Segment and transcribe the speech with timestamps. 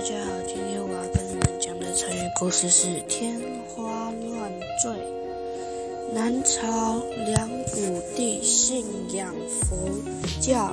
[0.00, 4.50] 大家好，今天我要跟你们讲的成语故事是“天花乱
[4.82, 4.90] 坠”。
[6.14, 8.82] 南朝梁武帝信
[9.12, 9.76] 仰佛
[10.40, 10.70] 教，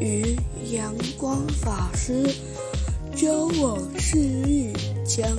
[0.00, 0.34] 与
[0.72, 2.24] 阳光法师
[3.14, 4.72] 交往事意，
[5.04, 5.30] 讲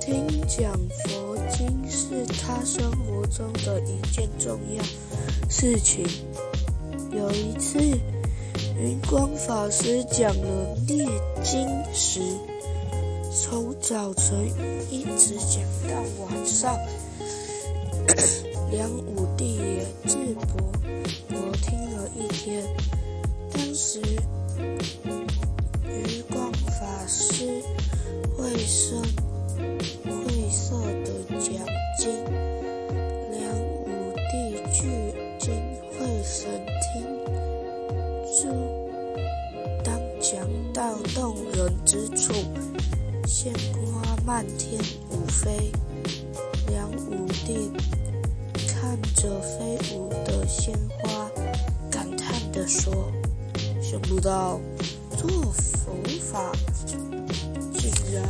[0.00, 0.78] 听讲
[1.08, 4.84] 佛经是他生活中的一件重要
[5.50, 6.06] 事情。
[7.10, 7.80] 有一次。
[8.78, 11.06] 云光法师讲了《列
[11.42, 12.20] 经》时，
[13.32, 14.48] 从早晨
[14.90, 16.76] 一直讲到晚上。
[18.70, 20.72] 梁武帝也自博，
[21.30, 22.62] 我听了一天。
[23.52, 24.00] 当时，
[25.84, 27.62] 云光法师
[28.36, 29.02] 会声
[30.04, 31.52] 会色的讲
[31.98, 32.12] 经，
[33.30, 33.40] 梁
[33.84, 34.34] 武帝
[34.72, 35.05] 聚
[39.82, 42.34] 当讲到动人之处，
[43.26, 44.78] 鲜花漫天
[45.10, 45.72] 舞飞。
[46.68, 47.70] 梁武帝
[48.68, 51.30] 看着飞舞的鲜花，
[51.90, 53.10] 感叹地说
[53.80, 54.60] ：“想不到
[55.16, 56.52] 做佛法
[56.86, 57.00] 竟
[58.12, 58.22] 然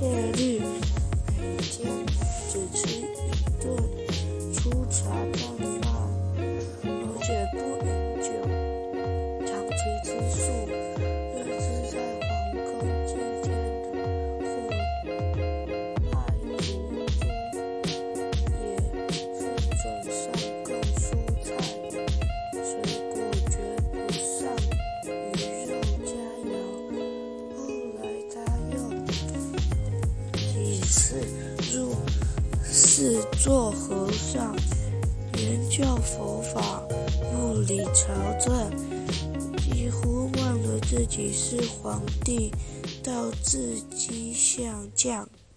[0.00, 0.62] 戒律，
[1.38, 1.92] 每天
[2.48, 3.04] 只吃一
[3.60, 3.76] 顿
[4.54, 5.42] 粗茶淡
[5.82, 5.92] 饭，
[6.86, 6.88] 而
[7.20, 7.58] 且不
[33.02, 34.54] 是做和尚，
[35.38, 36.82] 研究佛法，
[37.32, 38.70] 不理朝政，
[39.56, 42.52] 几乎忘了自己是皇帝，
[43.02, 45.26] 到自己想将。